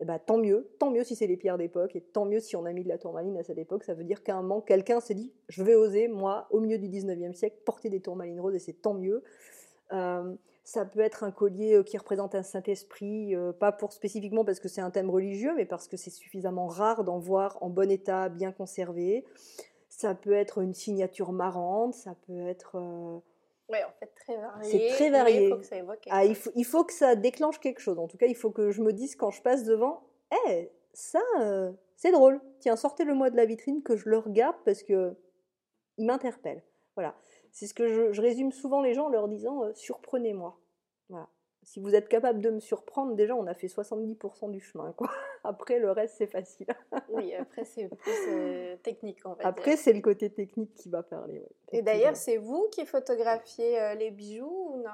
[0.00, 2.56] et bah tant mieux tant mieux si c'est les pierres d'époque et tant mieux si
[2.56, 4.60] on a mis de la tourmaline à cette époque ça veut dire qu'à un moment
[4.60, 8.40] quelqu'un s'est dit je vais oser moi au milieu du 19e siècle porter des tourmalines
[8.40, 9.22] roses et c'est tant mieux
[9.92, 14.44] Euh, ça peut être un collier euh, qui représente un Saint-Esprit, euh, pas pour spécifiquement
[14.44, 17.70] parce que c'est un thème religieux, mais parce que c'est suffisamment rare d'en voir en
[17.70, 19.24] bon état, bien conservé.
[19.88, 23.22] Ça peut être une signature marrante, ça peut être...
[23.70, 24.70] Ouais, en fait, très varié.
[24.70, 25.44] C'est très varié.
[25.44, 26.44] Il faut que ça évoque quelque ah, il, chose.
[26.44, 27.98] faut, il faut que ça déclenche quelque chose.
[27.98, 30.02] En tout cas, il faut que je me dise quand je passe devant,
[30.48, 32.40] Eh, ça, euh, c'est drôle.
[32.58, 35.14] Tiens, sortez-le-moi de la vitrine que je le regarde parce que
[35.98, 36.62] il m'interpelle.
[36.96, 37.14] Voilà.
[37.52, 40.58] C'est ce que je, je résume souvent les gens en leur disant euh, surprenez-moi.
[41.08, 41.28] Voilà.
[41.62, 44.92] Si vous êtes capable de me surprendre, déjà, on a fait 70% du chemin.
[44.92, 45.10] Quoi.
[45.44, 46.66] Après, le reste, c'est facile.
[47.08, 51.02] Oui, après, c'est plus euh, technique, on va Après, c'est le côté technique qui va
[51.02, 51.40] parler.
[51.40, 54.90] ouais, Et d'ailleurs, c'est vous qui photographiez euh, les bijoux ou non?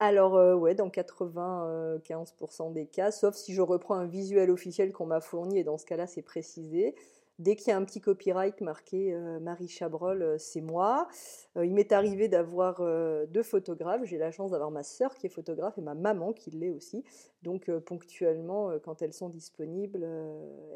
[0.00, 5.06] Alors, euh, ouais, dans 95% des cas, sauf si je reprends un visuel officiel qu'on
[5.06, 6.94] m'a fourni, et dans ce cas-là, c'est précisé.
[7.40, 11.08] Dès qu'il y a un petit copyright marqué euh, Marie Chabrol, euh, c'est moi.
[11.56, 12.80] Euh, il m'est arrivé d'avoir
[13.28, 14.04] deux photographes.
[14.04, 17.02] J'ai la chance d'avoir ma sœur qui est photographe et ma maman qui l'est aussi.
[17.42, 20.06] Donc, ponctuellement, quand elles sont disponibles,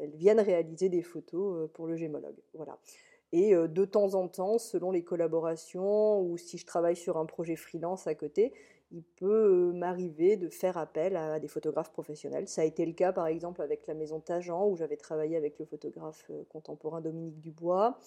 [0.01, 2.37] elles viennent réaliser des photos pour le gémologue.
[3.31, 7.55] Et de temps en temps, selon les collaborations ou si je travaille sur un projet
[7.55, 8.53] freelance à côté,
[8.91, 12.47] il peut euh, m'arriver de faire appel à des photographes professionnels.
[12.47, 15.59] Ça a été le cas par exemple avec la maison Tajan où j'avais travaillé avec
[15.59, 17.99] le photographe euh, contemporain Dominique Dubois.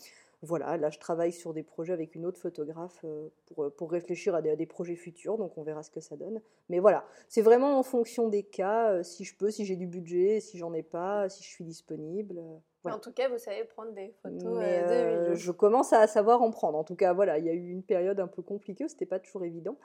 [0.43, 3.05] Voilà, là je travaille sur des projets avec une autre photographe
[3.47, 6.41] pour, pour réfléchir à des, projets futurs, donc on verra ce que ça donne.
[6.69, 10.41] Mais voilà, c'est vraiment en fonction des cas, si je peux, si j'ai du budget,
[10.41, 12.41] si j'en ai pas, si je suis disponible.
[12.85, 14.83] En tout cas, vous savez prendre des photos Mais,
[15.31, 16.77] de Je commence à savoir en prendre.
[16.77, 19.21] En tout cas, voilà, il y a eu une période un peu compliquée, c'était pas
[19.21, 19.77] toujours évident.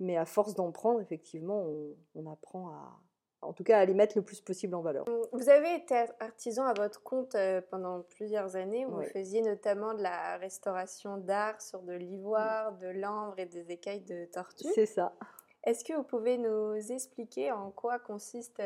[0.00, 1.66] Mais à force d'en prendre, effectivement,
[2.14, 3.00] on, apprend à,
[3.42, 5.04] en tout cas, à les mettre le plus possible en valeur.
[5.32, 7.36] Vous avez été artisan à votre compte
[7.70, 8.84] pendant plusieurs années.
[8.84, 14.00] Vous faisiez notamment de la restauration d'art sur de l'ivoire, de l'ambre et des écailles
[14.02, 14.68] de tortue.
[14.74, 15.12] C'est ça.
[15.64, 18.62] Est-ce que vous pouvez nous expliquer en quoi consiste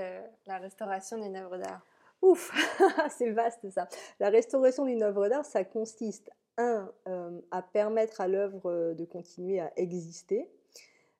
[0.46, 1.82] la restauration d'une œuvre d'art?
[2.22, 2.50] Ouf,
[3.10, 3.88] c'est vaste ça.
[4.20, 9.04] La restauration d'une œuvre d'art, ça consiste, un, euh, à permettre à l'œuvre euh, de
[9.04, 10.48] continuer à exister.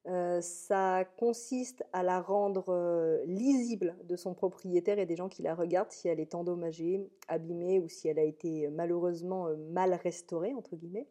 [0.09, 5.55] Euh, ça consiste à la rendre lisible de son propriétaire et des gens qui la
[5.55, 10.77] regardent si elle est endommagée, abîmée ou si elle a été malheureusement mal restaurée, entre
[10.77, 11.09] guillemets.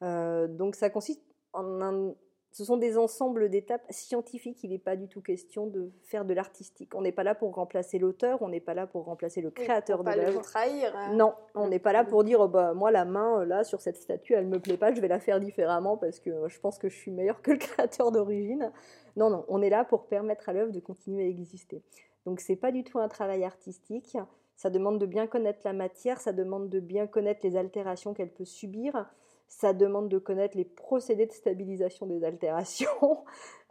[0.00, 2.14] donc ça consiste en un,
[2.56, 4.64] ce sont des ensembles d'étapes scientifiques.
[4.64, 6.94] Il n'est pas du tout question de faire de l'artistique.
[6.94, 10.02] On n'est pas là pour remplacer l'auteur, on n'est pas là pour remplacer le créateur
[10.02, 10.40] de l'œuvre.
[10.40, 10.90] trahir.
[10.96, 11.12] Hein.
[11.12, 13.82] Non, on n'est pas là pour dire oh bah moi la main euh, là sur
[13.82, 16.58] cette statue elle me plaît pas, je vais la faire différemment parce que euh, je
[16.58, 18.72] pense que je suis meilleur que le créateur d'origine.
[19.16, 21.82] Non non, on est là pour permettre à l'œuvre de continuer à exister.
[22.24, 24.16] Donc c'est pas du tout un travail artistique.
[24.56, 28.32] Ça demande de bien connaître la matière, ça demande de bien connaître les altérations qu'elle
[28.32, 29.04] peut subir
[29.48, 33.24] ça demande de connaître les procédés de stabilisation des altérations,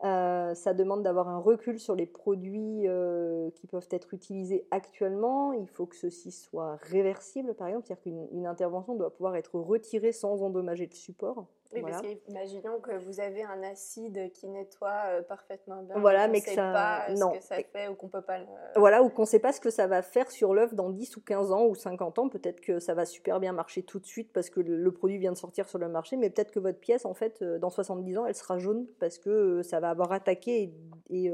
[0.04, 5.54] euh, ça demande d'avoir un recul sur les produits euh, qui peuvent être utilisés actuellement.
[5.54, 10.12] Il faut que ceci soit réversible, par exemple, c'est-à-dire qu'une intervention doit pouvoir être retirée
[10.12, 11.48] sans endommager le support.
[11.74, 15.98] Oui, parce qu'imaginons que vous avez un acide qui nettoie euh, parfaitement bien.
[16.00, 16.72] Voilà, mais que ça.
[16.72, 17.34] Pas non.
[17.34, 18.46] ce que ça fait ou qu'on peut pas le.
[18.76, 21.18] Voilà, ou qu'on ne sait pas ce que ça va faire sur l'œuvre dans 10
[21.18, 22.30] ou 15 ans ou 50 ans.
[22.30, 25.32] Peut-être que ça va super bien marcher tout de suite parce que le, produit vient
[25.32, 28.26] de sortir sur le marché, mais peut-être que votre pièce, en fait, dans 70 ans,
[28.26, 30.74] elle sera jaune parce que ça va avoir attaqué
[31.10, 31.32] et,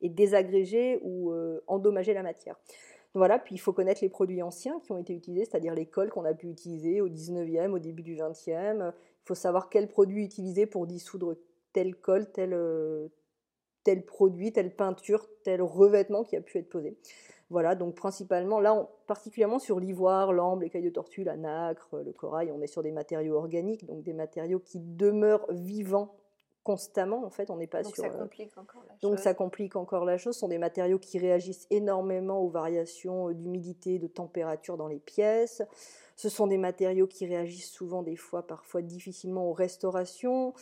[0.00, 1.32] et, désagrégé ou
[1.66, 2.56] endommagé la matière.
[3.14, 6.10] Voilà, puis il faut connaître les produits anciens qui ont été utilisés, c'est-à-dire les cols
[6.10, 8.92] qu'on a pu utiliser au 19e, au début du 20e.
[8.92, 11.34] Il faut savoir quel produit utiliser pour dissoudre
[11.72, 12.56] tel col, tel,
[13.82, 16.96] tel produit, telle peinture, tel revêtement qui a pu être posé.
[17.50, 22.52] Voilà, donc principalement, là, particulièrement sur l'ivoire, l'ambre, l'écaille de tortue, la nacre, le corail,
[22.52, 26.14] on est sur des matériaux organiques, donc des matériaux qui demeurent vivants
[26.64, 27.24] constamment.
[27.24, 28.04] En fait, on n'est pas Donc sur.
[28.04, 30.34] Ça euh, complique encore la donc ça complique encore la chose.
[30.34, 34.98] Ce sont des matériaux qui réagissent énormément aux variations euh, d'humidité, de température dans les
[34.98, 35.62] pièces.
[36.16, 40.52] Ce sont des matériaux qui réagissent souvent, des fois, parfois difficilement aux restaurations.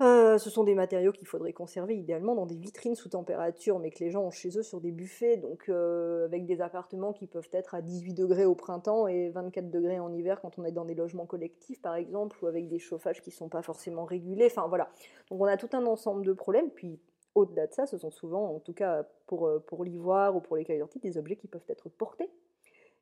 [0.00, 3.90] Euh, ce sont des matériaux qu'il faudrait conserver idéalement dans des vitrines sous température, mais
[3.90, 7.26] que les gens ont chez eux sur des buffets, donc euh, avec des appartements qui
[7.26, 10.70] peuvent être à 18 degrés au printemps et 24 degrés en hiver quand on est
[10.70, 14.04] dans des logements collectifs par exemple, ou avec des chauffages qui ne sont pas forcément
[14.04, 14.46] régulés.
[14.46, 14.88] Enfin voilà.
[15.30, 16.70] Donc on a tout un ensemble de problèmes.
[16.70, 17.00] Puis
[17.34, 20.56] au-delà de ça, ce sont souvent, en tout cas pour, euh, pour l'ivoire ou pour
[20.56, 22.30] les cailloux des objets qui peuvent être portés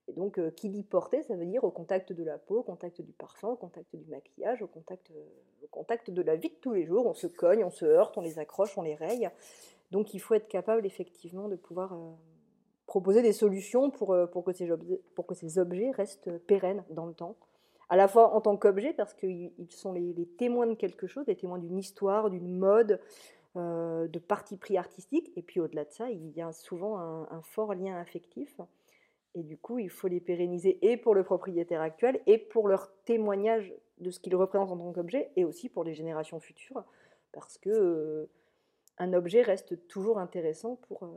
[0.09, 2.63] et donc, euh, qui dit porter, ça veut dire au contact de la peau, au
[2.63, 5.25] contact du parfum, au contact du maquillage, au contact, euh,
[5.65, 7.07] au contact de la vie de tous les jours.
[7.07, 9.29] On se cogne, on se heurte, on les accroche, on les raye.
[9.91, 12.13] Donc, il faut être capable effectivement de pouvoir euh,
[12.87, 17.07] proposer des solutions pour, pour, que ces objets, pour que ces objets restent pérennes dans
[17.07, 17.35] le temps.
[17.89, 21.37] À la fois en tant qu'objet, parce qu'ils sont les, témoins de quelque chose, les
[21.37, 23.01] témoins d'une histoire, d'une mode,
[23.55, 25.33] de parti pris artistique.
[25.37, 28.61] Et puis au-delà de ça, il y a souvent un fort lien affectif.
[29.37, 32.91] Et du coup, il faut les pérenniser et pour le propriétaire actuel et pour leur
[33.05, 36.83] témoignage de ce qu'ils représentent en tant qu'objet et aussi pour les générations futures
[37.33, 38.31] parce que euh,
[38.97, 41.09] un objet reste toujours intéressant pour, euh,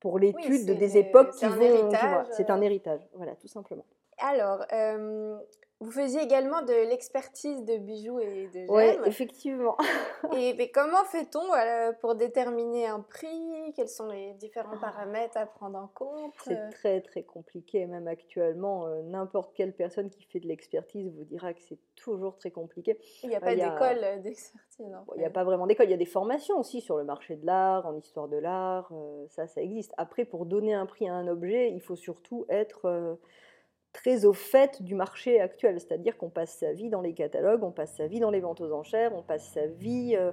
[0.00, 1.90] pour l'étude des époques qui vont.
[2.30, 2.62] C'est un euh.
[2.62, 3.84] héritage, voilà, tout simplement.
[4.16, 4.64] Alors,
[5.80, 8.70] vous faisiez également de l'expertise de bijoux et de gemmes.
[8.70, 9.76] Oui, effectivement.
[10.34, 13.72] et mais comment fait-on euh, pour déterminer un prix?
[13.74, 14.92] Quels sont les différents ah.
[14.92, 16.32] paramètres à prendre en compte?
[16.44, 21.24] C'est très très compliqué, même actuellement, euh, n'importe quelle personne qui fait de l'expertise vous
[21.24, 22.98] dira que c'est toujours très compliqué.
[23.22, 24.62] Il n'y a pas d'école euh, d'expertise.
[24.78, 27.36] Il n'y a pas vraiment d'école, il y a des formations aussi sur le marché
[27.36, 28.90] de l'art, en histoire de l'art,
[29.28, 29.92] ça, ça existe.
[29.96, 33.18] Après, pour donner un prix à un objet, il faut surtout être
[33.96, 37.70] très au fait du marché actuel, c'est-à-dire qu'on passe sa vie dans les catalogues, on
[37.70, 40.32] passe sa vie dans les ventes aux enchères, on passe sa vie euh,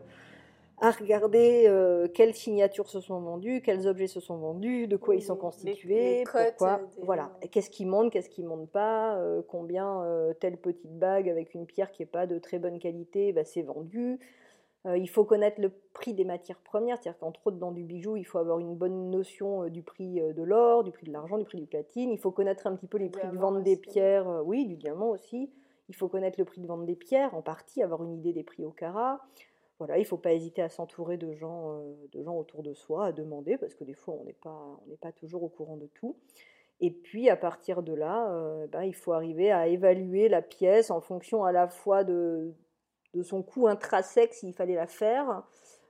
[0.82, 5.16] à regarder euh, quelles signatures se sont vendues, quels objets se sont vendus, de quoi
[5.16, 10.04] ils sont constitués, pourquoi, voilà, qu'est-ce qui monte, qu'est-ce qui monte pas, euh, combien
[10.42, 13.64] telle petite bague avec une pierre qui n'est pas de très bonne qualité, bah, c'est
[13.64, 14.20] vendu.
[14.86, 18.18] Euh, il faut connaître le prix des matières premières, c'est-à-dire qu'entre autres dans du bijou,
[18.18, 21.14] il faut avoir une bonne notion euh, du prix euh, de l'or, du prix de
[21.14, 22.12] l'argent, du prix du platine.
[22.12, 25.10] Il faut connaître un petit peu les prix de vente des pierres, oui, du diamant
[25.10, 25.50] aussi.
[25.90, 28.44] Il faut connaître le prix de vente des pierres, en partie, avoir une idée des
[28.44, 29.22] prix au carat.
[29.80, 33.08] Voilà, il ne faut pas hésiter à s'entourer de gens, de gens autour de soi,
[33.08, 36.16] à demander, parce que des fois, on n'est pas, pas toujours au courant de tout.
[36.80, 38.30] Et puis, à partir de là,
[38.72, 42.54] ben, il faut arriver à évaluer la pièce en fonction à la fois de,
[43.14, 45.44] de son coût intrinsèque s'il fallait la faire,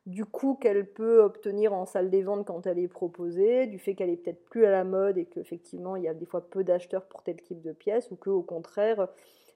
[0.06, 3.96] du coût qu'elle peut obtenir en salle des ventes quand elle est proposée, du fait
[3.96, 6.64] qu'elle est peut-être plus à la mode et qu'effectivement il y a des fois peu
[6.64, 9.08] d'acheteurs pour tel type de pièce, ou qu'au contraire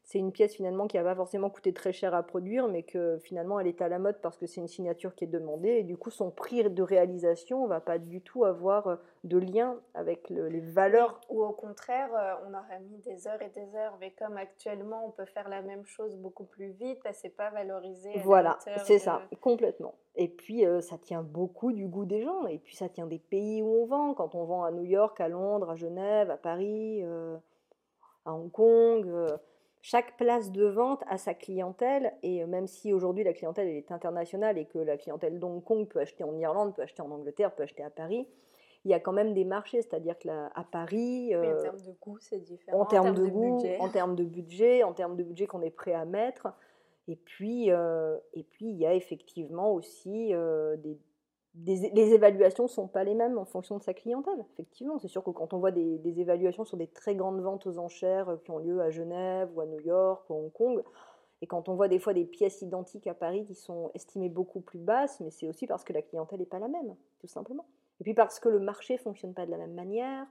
[0.07, 3.17] c'est une pièce finalement qui n'a pas forcément coûté très cher à produire, mais que
[3.17, 5.83] finalement elle est à la mode parce que c'est une signature qui est demandée, et
[5.83, 9.77] du coup son prix de réalisation ne va pas du tout avoir euh, de lien
[9.93, 11.19] avec les valeurs.
[11.29, 15.05] Ou au contraire, euh, on aurait mis des heures et des heures, mais comme actuellement
[15.05, 18.13] on peut faire la même chose beaucoup plus vite, bah, c'est pas valorisé.
[18.23, 19.95] voilà, c'est ça, complètement.
[20.15, 23.19] Et puis euh, ça tient beaucoup du goût des gens, et puis ça tient des
[23.19, 24.13] pays où on vend.
[24.13, 27.03] Quand on vend à New York, à Londres, à Genève, à Paris,
[28.25, 29.05] à Hong Kong
[29.81, 34.57] chaque place de vente a sa clientèle, et même si aujourd'hui la clientèle est internationale
[34.57, 37.63] et que la clientèle d'Hong Kong peut acheter en Irlande, peut acheter en Angleterre, peut
[37.63, 38.27] acheter à Paris,
[38.87, 41.91] il y a quand même des marchés, c'est-à-dire que à Paris, en euh, termes de
[41.99, 42.81] goût, c'est différent.
[42.81, 45.93] En termes, de, goût, en termes de budget, en termes de budget qu'on est prêt
[45.93, 46.47] à mettre.
[47.09, 50.97] Et puis, euh, et puis, il y a effectivement aussi euh, des,
[51.65, 54.45] les évaluations ne sont pas les mêmes en fonction de sa clientèle.
[54.53, 57.79] Effectivement, c'est sûr que quand on voit des, évaluations sur des très grandes ventes aux
[57.79, 60.83] enchères euh, qui ont lieu à Genève ou à New York ou à Hong Kong,
[61.41, 64.59] et quand on voit des fois des pièces identiques à Paris qui sont estimées beaucoup
[64.59, 67.65] plus basses, mais c'est aussi parce que la clientèle n'est pas la même, tout simplement.
[67.99, 70.25] Et puis parce que le marché fonctionne pas de la même manière,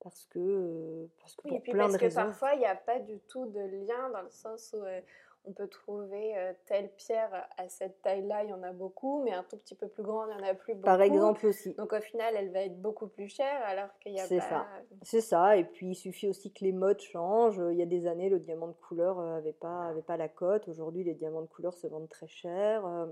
[0.00, 2.98] parce que, euh, parce que oui, et puis parce que parfois il n'y a pas
[3.00, 5.00] du tout de lien dans le sens où euh,
[5.46, 9.32] on peut trouver euh, telle pierre à cette taille-là, il y en a beaucoup, mais
[9.32, 10.84] un tout petit peu plus grand, il n'y en a plus beaucoup.
[10.84, 11.72] Par exemple aussi.
[11.74, 14.66] Donc au final, elle va être beaucoup plus chère alors qu'il y a C'est ça.
[15.02, 15.56] C'est ça.
[15.56, 17.62] Et puis il suffit aussi que les modes changent.
[17.70, 20.68] Il y a des années, le diamant de couleur n'avait pas, avait pas la cote.
[20.68, 22.84] Aujourd'hui, les diamants de couleur se vendent très cher.
[22.84, 23.06] Euh,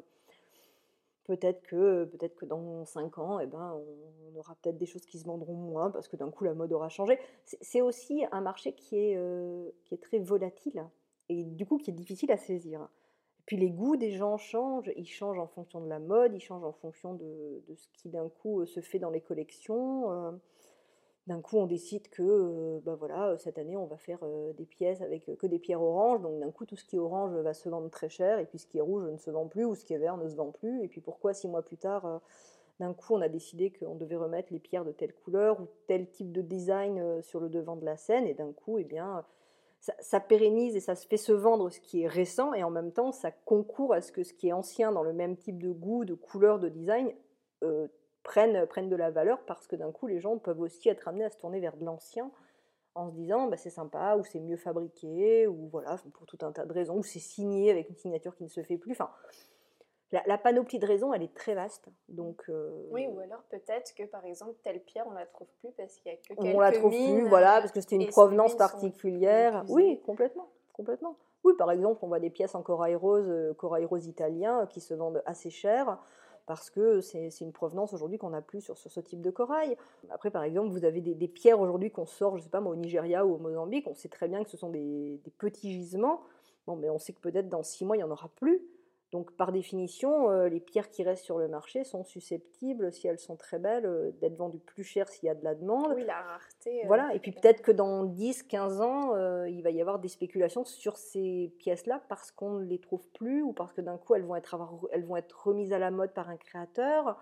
[1.25, 3.81] peut-être que, peut que dans 5 ans, eh ben,
[4.33, 6.73] on aura peut-être des choses qui se vendront moins parce que d'un coup, la mode
[6.73, 7.19] aura changé.
[7.45, 10.85] C'est aussi un marché qui est, euh, qui est très volatile
[11.29, 12.89] et du coup qui est difficile à saisir.
[13.47, 16.65] puis les goûts des gens changent, ils changent en fonction de la mode, ils changent
[16.65, 20.11] en fonction de, ce qui d'un coup euh, se fait dans les collections.
[20.13, 20.33] Euh.
[21.27, 24.19] D'un coup, on décide que, bah voilà, cette année, on va faire
[24.59, 26.21] des pièces avec que des pierres oranges.
[26.21, 28.59] Donc, d'un coup, tout ce qui est orange va se vendre très cher, et puis
[28.59, 30.37] ce qui est rouge ne se vend plus, ou ce qui est vert ne se
[30.37, 30.85] vend plus.
[30.85, 32.21] Et puis, pourquoi six mois plus tard,
[32.79, 36.11] d'un coup, on a décidé qu'on devait remettre les pierres de telle couleur ou tel
[36.11, 39.25] type de design sur le devant de la scène, et d'un coup, eh bien,
[40.01, 42.93] ça, pérennise et ça se fait se vendre ce qui est récent et en même
[42.93, 45.71] temps ça concourt à ce que ce qui est ancien dans le même type de
[45.71, 47.13] goût, de couleur, de design
[47.63, 47.87] euh,
[48.23, 51.31] prenne, de la valeur parce que d'un coup les gens peuvent aussi être amenés à
[51.31, 52.31] se tourner vers de l'ancien
[52.95, 56.53] en se disant bah, c'est sympa ou c'est mieux fabriqué ou voilà pour tout un
[56.53, 58.97] tas de raisons ou c'est signé avec une signature qui ne se fait plus.
[60.27, 61.89] La, panoplie de raisons, elle est très vaste.
[62.09, 65.73] Donc, euh, Oui, ou alors peut-être que par exemple, telle pierre, on la trouve plus
[65.73, 68.09] parce qu'il n'y a que quelques On la trouve plus, voilà, parce que c'était une
[68.09, 69.65] provenance particulière.
[69.69, 71.17] Oui, complètement, complètement.
[71.43, 74.67] Oui, par exemple, on voit des pièces en corail rose, euh, corail rose italien, euh,
[74.67, 75.99] qui se vendent assez cher
[76.47, 79.79] parce que c'est une provenance aujourd'hui qu'on n'a plus sur, ce type de corail.
[80.11, 83.25] Après, par exemple, vous avez des, pierres aujourd'hui qu'on sort, je sais pas au Nigeria
[83.25, 86.21] ou au Mozambique, on sait très bien que ce sont des, des petits gisements.
[86.67, 88.61] Bon, mais on sait que peut-être dans six mois, il n'y en aura plus.
[89.15, 93.21] Donc par définition, euh, les pierres qui restent sur le marché sont susceptibles, si elles
[93.21, 95.93] sont très belles, euh, d'être vendues plus cher s'il y a de la demande.
[95.95, 96.81] Oui, la rareté.
[96.81, 99.15] Euh, voilà, et puis peut-être que dans 10, 15 ans,
[99.47, 103.41] il va y avoir des spéculations sur ces pièces-là parce qu'on ne les trouve plus
[103.41, 104.59] ou parce que d'un coup elles vont, être,
[104.91, 107.17] elles vont être remises à la mode par un créateur.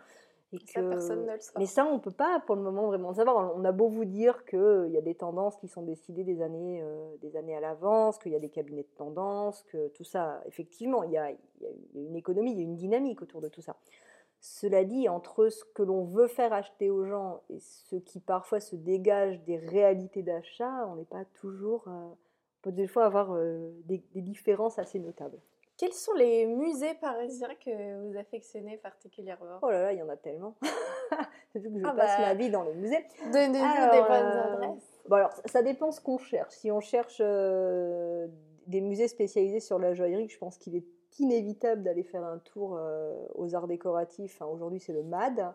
[1.58, 3.54] Mais ça, on ne peut pas pour le moment vraiment savoir.
[3.56, 6.42] On a beau vous dire qu'il euh, y a des tendances qui sont décidées des
[6.42, 10.04] années, euh, des années à l'avance, qu'il y a des cabinets de tendances, que tout
[10.04, 11.30] ça, effectivement, il y, a,
[11.94, 13.76] une économie, il y a une dynamique autour de tout ça.
[14.40, 18.60] Cela dit, entre ce que l'on veut faire acheter aux gens et ce qui parfois
[18.60, 21.84] se dégage des réalités d'achat, on n'est pas toujours.
[21.86, 22.16] Euh, on
[22.62, 23.36] peut des fois avoir
[23.86, 25.40] des différences assez notables.
[25.82, 29.58] Quels sont les musées parisiens que vous affectionnez particulièrement?
[29.62, 30.54] Oh là là, il y en a tellement.
[31.56, 33.04] Depuis que je ah passe bah, ma vie dans les musées.
[33.32, 35.02] Donnez-nous des bonnes euh, adresses.
[35.08, 36.52] Bon alors, ça dépend ce qu'on cherche.
[36.54, 38.28] Si on cherche euh,
[38.68, 40.86] des musées spécialisés sur la joaillerie, je pense qu'il est
[41.18, 44.40] inévitable d'aller faire un tour euh, aux arts décoratifs.
[44.40, 45.52] Aujourd'hui, c'est le MAD.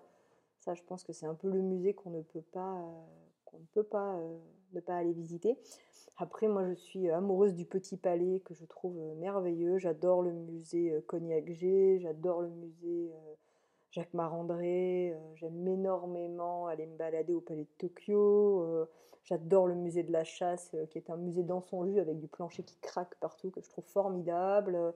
[0.59, 2.83] Ça, je pense que c'est un peu le musée qu'on ne peut pas,
[3.45, 4.19] qu'on ne peut pas
[4.73, 5.57] ne pas aller visiter.
[6.17, 9.77] Après, moi, je suis amoureuse du Petit Palais que je trouve merveilleux.
[9.77, 13.11] J'adore le musée Cognac G, j'adore le musée,
[13.91, 18.87] Jacques Marandré, j'aime énormément aller me balader au Palais de Tokyo.
[19.23, 22.27] J'adore le musée de la chasse, qui est un musée dans son jus avec du
[22.27, 24.93] plancher qui craque partout, que je trouve formidable.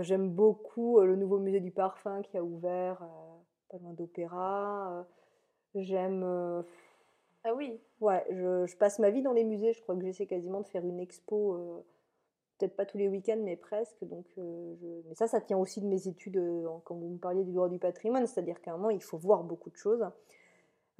[0.00, 3.06] J'aime beaucoup le nouveau musée du parfum qui a ouvert
[3.70, 5.06] pas loin d'Opéra.
[5.74, 6.64] J'aime.
[7.44, 7.80] Ah oui.
[8.00, 9.72] Ouais, je, passe ma vie dans les musées.
[9.72, 11.84] Je crois que j'essaie quasiment de faire une expo
[12.60, 14.04] peut-être pas tous les week-ends, mais presque.
[14.04, 14.74] Donc, euh,
[15.08, 17.68] mais ça, ça tient aussi de mes études, euh, quand vous me parliez du droit
[17.68, 20.06] du patrimoine, c'est-à-dire qu'à un moment, il faut voir beaucoup de choses.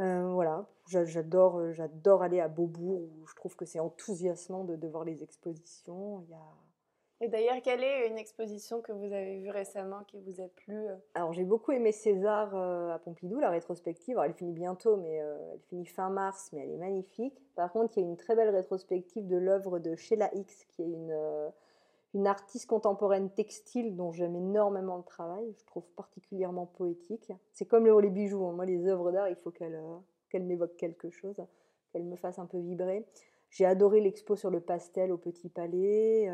[0.00, 5.04] Euh, voilà, j'adore, j'adore aller à Beaubourg, où je trouve que c'est enthousiasmant de, voir
[5.04, 6.24] les expositions.
[7.22, 10.74] Et d'ailleurs, quelle est une exposition que vous avez vue récemment qui vous a plu
[10.74, 10.96] euh?
[11.12, 14.16] Alors, j'ai beaucoup aimé César euh, à Pompidou, la rétrospective.
[14.16, 17.34] Alors, elle finit bientôt, mais euh, elle finit fin mars, mais elle est magnifique.
[17.56, 20.82] Par contre, il y a une très belle rétrospective de l'œuvre de Sheila X, qui
[20.82, 25.54] est une, artiste contemporaine textile dont j'aime énormément le travail.
[25.58, 27.32] Je trouve particulièrement poétique.
[27.52, 28.46] C'est comme les, bijoux.
[28.46, 28.52] Hein.
[28.52, 29.80] Moi, les œuvres d'art, il faut qu'elles
[30.30, 31.36] qu'elle m'évoquent quelque chose,
[31.92, 33.04] qu'elles me fassent un peu vibrer.
[33.50, 36.30] J'ai adoré l'expo sur le pastel au Petit Palais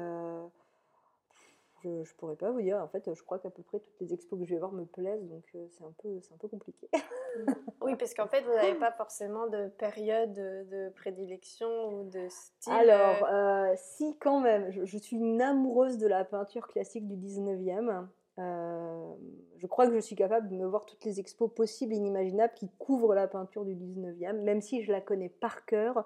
[1.87, 2.79] je ne pourrais pas vous dire.
[2.79, 4.85] En fait, je crois qu'à peu près toutes les expos que je vais voir me
[4.85, 6.89] plaisent, donc euh, c'est un peu, c'est un peu compliqué.
[7.83, 12.73] oui, parce qu'en fait, vous n'avez pas forcément de période de prédilection ou de style.
[12.73, 18.07] Alors, euh, si quand même, je, suis une amoureuse de la peinture classique du 19e.
[18.39, 19.15] Euh,
[19.57, 22.53] je crois que je suis capable de me voir toutes les expos possibles et inimaginables
[22.55, 26.05] qui couvrent la peinture du 19e, même si je la connais par cœur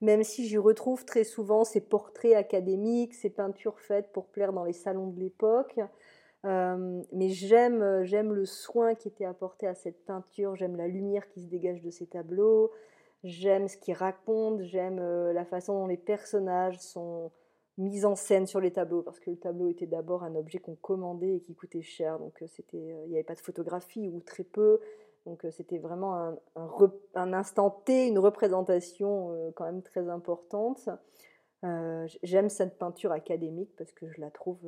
[0.00, 4.64] même si j'y retrouve très souvent ces portraits académiques, ces peintures faites pour plaire dans
[4.64, 5.78] les salons de l'époque.
[6.46, 11.28] Euh, mais j'aime, j'aime le soin qui était apporté à cette peinture, j'aime la lumière
[11.28, 12.70] qui se dégage de ces tableaux,
[13.24, 17.30] j'aime ce qu'ils racontent, j'aime euh, la façon dont les personnages sont
[17.76, 20.76] mis en scène sur les tableaux, parce que le tableau était d'abord un objet qu'on
[20.76, 24.44] commandait et qui coûtait cher, donc euh, il n'y avait pas de photographie ou très
[24.44, 24.80] peu,
[25.26, 26.38] donc euh, c'était vraiment un,
[27.14, 30.88] un, instant T, une représentation euh, quand même très importante.
[31.64, 34.58] Euh, j'aime cette peinture académique parce que je la trouve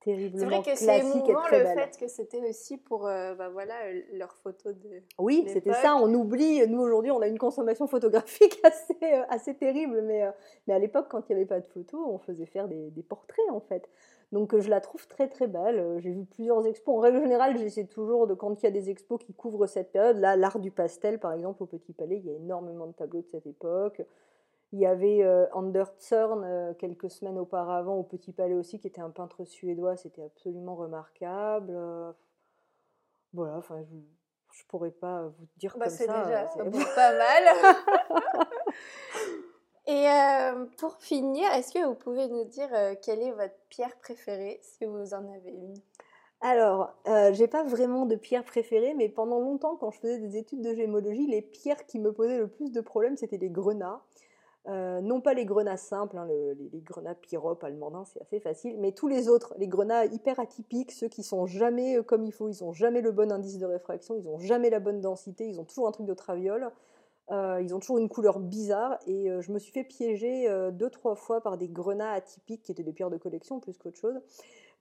[0.00, 0.84] terriblement classique et très belle.
[0.84, 3.74] C'est vrai que c'est émouvant le fait que c'était aussi pour bah voilà,
[4.12, 8.58] leurs photos de Oui, c'était ça, on oublie, nous aujourd'hui on a une consommation photographique
[8.64, 10.24] assez, assez terrible, mais,
[10.66, 13.02] mais à l'époque quand il n'y avait pas de photos, on faisait faire des, des
[13.04, 13.88] portraits en fait.
[14.32, 15.78] Donc euh, je la trouve très très belle.
[15.78, 16.96] Euh, j'ai vu plusieurs expos.
[16.96, 19.92] En règle générale, j'essaie toujours de quand il y a des expos qui couvrent cette
[19.92, 20.16] période.
[20.16, 23.22] Là, l'art du pastel, par exemple, au Petit Palais, il y a énormément de tableaux
[23.22, 24.02] de cette époque.
[24.72, 29.00] Il y avait euh, Anders Zorn quelques semaines auparavant au Petit Palais aussi, qui était
[29.00, 29.96] un peintre suédois.
[29.96, 31.78] C'était absolument remarquable.
[33.32, 36.24] voilà, enfin, je, ne pourrais pas vous dire bah, comme ça.
[36.24, 36.58] Déjà, c'est
[36.96, 37.74] pas mal.
[39.86, 43.94] Et euh, pour finir, est-ce que vous pouvez nous dire euh, quelle est votre pierre
[43.98, 45.74] préférée, si vous en avez une?
[46.40, 50.38] Alors, euh, j'ai pas vraiment de pierre préférée, mais pendant longtemps, quand je faisais des
[50.38, 54.00] études de gémologie, les pierres qui me posaient le plus de problèmes, c'était les grenats.
[54.66, 59.08] non pas les grenats simples, hein, les, grenats pyrope, allemandins, c'est assez facile, mais tous
[59.08, 62.72] les autres, les grenats hyper atypiques, ceux qui sont jamais comme il faut, ils ont
[62.72, 65.88] jamais le bon indice de réfraction, ils ont jamais la bonne densité, ils ont toujours
[65.88, 66.70] un truc de traviole.
[67.30, 70.70] Euh, ils ont toujours une couleur bizarre et euh, je me suis fait piéger euh,
[70.70, 73.98] deux trois fois par des grenats atypiques qui étaient des pierres de collection plus qu'autre
[73.98, 74.20] chose.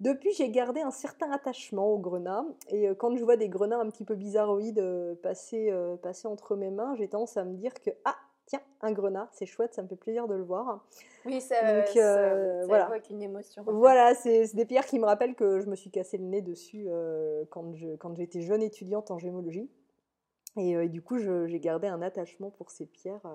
[0.02, 3.90] Depuis, j'ai gardé un certain attachement aux grenats et quand je vois des grenats un
[3.90, 4.84] petit peu bizarroïdes
[5.22, 8.16] passer, passer entre mes mains, j'ai tendance à me dire que ah
[8.48, 10.84] tiens un grenat, c'est chouette, ça me fait plaisir de le voir.
[11.26, 12.88] Oui, ça, ça, voilà.
[12.88, 13.64] évoque une émotion.
[13.68, 16.90] Voilà, c'est des pierres qui me rappellent que je me suis cassé le nez dessus
[17.50, 19.70] quand j'étais jeune étudiante en gémologie.
[20.56, 23.28] Et, du coup, j'ai gardé un attachement pour ces pierres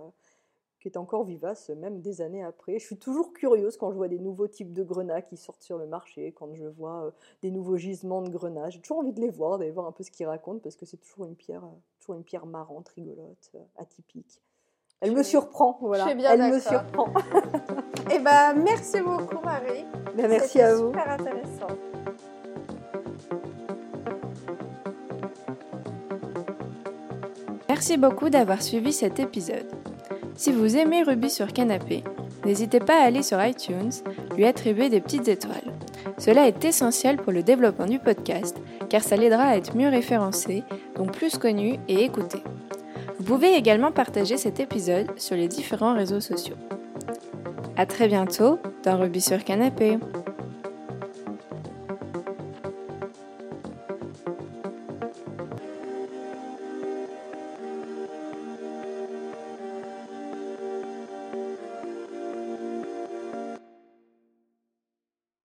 [0.81, 2.78] qui est encore vivace, même des années après.
[2.78, 5.76] Je suis toujours curieuse quand je vois des nouveaux types de grenats qui sortent sur
[5.76, 8.70] le marché, quand je vois des nouveaux gisements de grenats.
[8.70, 10.87] J'ai toujours envie de les voir, d'aller voir un peu ce qu'ils racontent, parce que
[10.87, 11.64] c'est toujours une pierre,
[11.98, 14.40] toujours une pierre marrante, rigolote, atypique.
[15.00, 16.12] Elle me surprend, voilà.
[16.14, 17.12] Bien Elle me surprend.
[18.11, 19.85] Eh ben, merci beaucoup, Marie.
[20.16, 20.88] Ben, merci à vous.
[20.88, 21.68] Super intéressant.
[27.78, 29.68] Merci beaucoup d'avoir suivi cet épisode.
[30.34, 32.03] Si vous aimez Ruby sur Canapé,
[32.44, 33.92] n'hésitez pas à aller sur iTunes,
[34.36, 35.72] lui attribuer des petites étoiles.
[36.18, 38.57] Cela est essentiel pour le développement du podcast,
[38.88, 40.64] car ça l'aidera à être mieux référencé,
[40.96, 42.42] donc plus connu et écouté.
[43.20, 46.57] Vous pouvez également partager cet épisode sur les différents réseaux sociaux.
[47.76, 49.98] A très bientôt dans Ruby sur Canapé.